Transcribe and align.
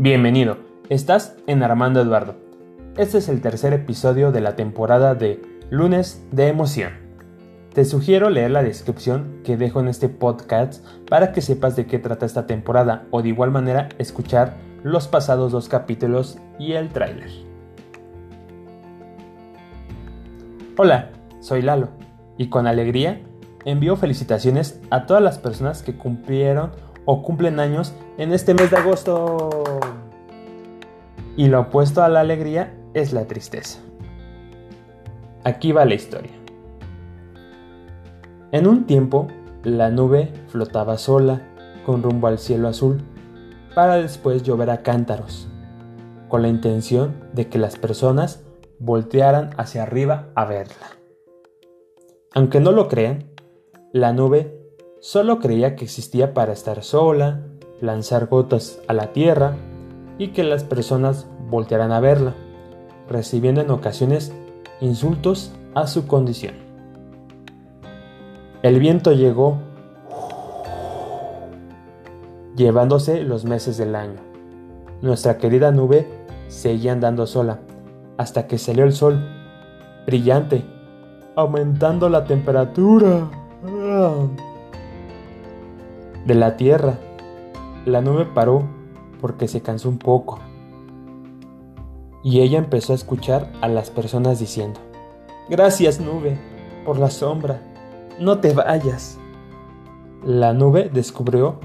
Bienvenido, 0.00 0.58
estás 0.90 1.34
en 1.48 1.64
Armando 1.64 2.00
Eduardo. 2.00 2.36
Este 2.96 3.18
es 3.18 3.28
el 3.28 3.40
tercer 3.40 3.72
episodio 3.72 4.30
de 4.30 4.40
la 4.40 4.54
temporada 4.54 5.16
de 5.16 5.42
Lunes 5.70 6.24
de 6.30 6.46
Emoción. 6.46 6.92
Te 7.74 7.84
sugiero 7.84 8.30
leer 8.30 8.52
la 8.52 8.62
descripción 8.62 9.40
que 9.42 9.56
dejo 9.56 9.80
en 9.80 9.88
este 9.88 10.08
podcast 10.08 10.86
para 11.08 11.32
que 11.32 11.40
sepas 11.40 11.74
de 11.74 11.86
qué 11.86 11.98
trata 11.98 12.26
esta 12.26 12.46
temporada 12.46 13.08
o 13.10 13.22
de 13.22 13.30
igual 13.30 13.50
manera 13.50 13.88
escuchar 13.98 14.54
los 14.84 15.08
pasados 15.08 15.50
dos 15.50 15.68
capítulos 15.68 16.38
y 16.60 16.74
el 16.74 16.90
tráiler. 16.90 17.30
Hola, 20.76 21.10
soy 21.40 21.60
Lalo 21.60 21.88
y 22.36 22.50
con 22.50 22.68
alegría 22.68 23.20
envío 23.64 23.96
felicitaciones 23.96 24.80
a 24.90 25.06
todas 25.06 25.24
las 25.24 25.38
personas 25.38 25.82
que 25.82 25.96
cumplieron 25.96 26.70
o 27.04 27.22
cumplen 27.22 27.58
años 27.58 27.94
en 28.16 28.32
este 28.32 28.54
mes 28.54 28.70
de 28.70 28.76
agosto. 28.76 29.64
Y 31.38 31.46
lo 31.46 31.60
opuesto 31.60 32.02
a 32.02 32.10
la 32.10 32.20
alegría 32.20 32.74
es 32.92 33.14
la 33.14 33.24
tristeza. 33.26 33.78
Aquí 35.44 35.72
va 35.72 35.86
la 35.86 35.94
historia. 35.94 36.32
En 38.52 38.66
un 38.66 38.84
tiempo, 38.84 39.28
la 39.62 39.88
nube 39.88 40.30
flotaba 40.48 40.98
sola 40.98 41.40
con 41.86 42.02
rumbo 42.02 42.26
al 42.26 42.38
cielo 42.38 42.68
azul 42.68 43.00
para 43.74 43.96
después 43.96 44.42
llover 44.42 44.68
a 44.68 44.82
cántaros, 44.82 45.48
con 46.28 46.42
la 46.42 46.48
intención 46.48 47.14
de 47.32 47.48
que 47.48 47.58
las 47.58 47.76
personas 47.76 48.42
voltearan 48.78 49.50
hacia 49.56 49.84
arriba 49.84 50.28
a 50.34 50.44
verla. 50.44 50.88
Aunque 52.34 52.60
no 52.60 52.72
lo 52.72 52.88
crean, 52.88 53.30
la 53.92 54.12
nube 54.12 54.58
Solo 55.00 55.38
creía 55.38 55.76
que 55.76 55.84
existía 55.84 56.34
para 56.34 56.52
estar 56.52 56.82
sola, 56.82 57.40
lanzar 57.80 58.26
gotas 58.26 58.80
a 58.88 58.92
la 58.92 59.12
tierra 59.12 59.54
y 60.18 60.28
que 60.28 60.42
las 60.42 60.64
personas 60.64 61.26
voltearan 61.48 61.92
a 61.92 62.00
verla, 62.00 62.34
recibiendo 63.08 63.60
en 63.60 63.70
ocasiones 63.70 64.32
insultos 64.80 65.52
a 65.74 65.86
su 65.86 66.06
condición. 66.06 66.54
El 68.62 68.80
viento 68.80 69.12
llegó 69.12 69.58
llevándose 72.56 73.22
los 73.22 73.44
meses 73.44 73.78
del 73.78 73.94
año. 73.94 74.18
Nuestra 75.00 75.38
querida 75.38 75.70
nube 75.70 76.08
seguía 76.48 76.92
andando 76.92 77.26
sola, 77.26 77.60
hasta 78.16 78.48
que 78.48 78.58
salió 78.58 78.84
el 78.84 78.92
sol, 78.92 79.24
brillante, 80.06 80.64
aumentando 81.36 82.08
la 82.08 82.24
temperatura. 82.24 83.30
De 86.26 86.34
la 86.34 86.56
tierra. 86.56 86.98
La 87.86 88.00
nube 88.00 88.26
paró 88.26 88.64
porque 89.20 89.48
se 89.48 89.62
cansó 89.62 89.88
un 89.88 89.98
poco. 89.98 90.40
Y 92.24 92.40
ella 92.40 92.58
empezó 92.58 92.92
a 92.92 92.96
escuchar 92.96 93.50
a 93.60 93.68
las 93.68 93.90
personas 93.90 94.38
diciendo, 94.38 94.80
Gracias 95.48 96.00
nube, 96.00 96.38
por 96.84 96.98
la 96.98 97.10
sombra, 97.10 97.62
no 98.20 98.38
te 98.38 98.52
vayas. 98.52 99.18
La 100.24 100.52
nube 100.52 100.90
descubrió 100.92 101.60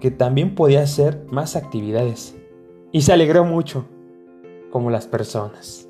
que 0.00 0.10
también 0.10 0.54
podía 0.54 0.82
hacer 0.82 1.26
más 1.30 1.56
actividades 1.56 2.36
y 2.90 3.02
se 3.02 3.12
alegró 3.12 3.44
mucho, 3.44 3.84
como 4.70 4.90
las 4.90 5.06
personas. 5.06 5.88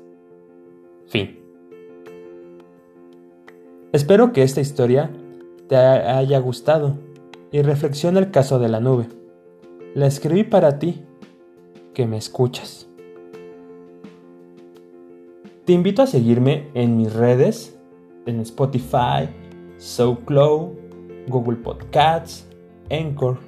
Fin. 1.07 1.39
Espero 3.91 4.33
que 4.33 4.43
esta 4.43 4.61
historia 4.61 5.09
te 5.67 5.75
haya 5.75 6.39
gustado 6.39 6.97
y 7.51 7.61
reflexiona 7.61 8.19
el 8.19 8.31
caso 8.31 8.59
de 8.59 8.69
la 8.69 8.79
nube. 8.79 9.07
La 9.95 10.05
escribí 10.05 10.43
para 10.43 10.77
ti, 10.77 11.03
que 11.99 12.07
me 12.07 12.15
escuchas. 12.15 12.87
Te 15.65 15.73
invito 15.73 16.01
a 16.01 16.07
seguirme 16.07 16.69
en 16.73 16.95
mis 16.95 17.11
redes, 17.11 17.77
en 18.25 18.39
Spotify, 18.39 19.27
SoundCloud, 19.75 20.77
Google 21.27 21.57
Podcasts, 21.57 22.47
Anchor. 22.89 23.39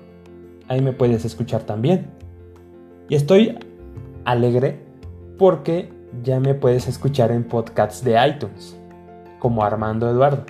Ahí 0.67 0.81
me 0.81 0.91
puedes 0.91 1.23
escuchar 1.23 1.63
también. 1.63 2.07
Y 3.07 3.15
estoy 3.15 3.57
alegre 4.25 4.81
porque 5.37 5.87
ya 6.21 6.41
me 6.41 6.53
puedes 6.53 6.89
escuchar 6.89 7.31
en 7.31 7.45
podcasts 7.45 8.03
de 8.03 8.17
iTunes, 8.27 8.75
como 9.39 9.63
Armando 9.63 10.09
Eduardo. 10.09 10.43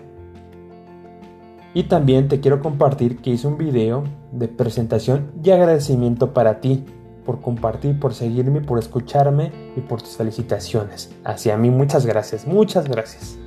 Y 1.75 1.83
también 1.83 2.29
te 2.29 2.39
quiero 2.39 2.61
compartir 2.61 3.17
que 3.17 3.29
hice 3.29 3.47
un 3.47 3.59
video 3.59 4.05
de 4.31 4.47
presentación 4.47 5.31
y 5.43 5.51
agradecimiento 5.51 6.33
para 6.33 6.61
ti 6.61 6.83
por 7.25 7.41
compartir, 7.41 7.99
por 7.99 8.13
seguirme, 8.13 8.61
por 8.61 8.79
escucharme 8.79 9.51
y 9.75 9.81
por 9.81 10.01
tus 10.01 10.17
felicitaciones. 10.17 11.13
Hacia 11.23 11.57
mí 11.57 11.69
muchas 11.69 12.05
gracias, 12.05 12.45
muchas 12.47 12.87
gracias. 12.87 13.37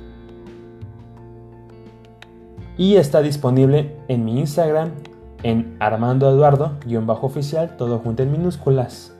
Y 2.77 2.95
está 2.95 3.21
disponible 3.21 3.95
en 4.07 4.25
mi 4.25 4.39
Instagram 4.39 4.91
en 5.43 5.77
Armando 5.79 6.29
Eduardo-oficial, 6.29 7.77
todo 7.77 7.99
junto 7.99 8.23
en 8.23 8.31
minúsculas. 8.31 9.13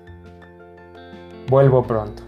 Vuelvo 1.48 1.84
pronto. 1.84 2.25